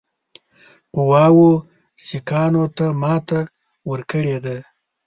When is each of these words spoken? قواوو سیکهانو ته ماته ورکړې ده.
قواوو 0.93 1.49
سیکهانو 2.05 2.63
ته 2.77 2.85
ماته 3.01 3.39
ورکړې 3.89 4.37
ده. 4.45 4.57